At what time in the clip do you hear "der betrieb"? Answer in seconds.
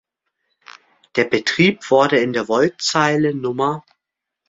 1.15-1.91